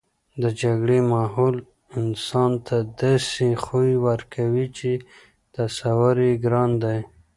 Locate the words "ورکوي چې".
4.07-4.91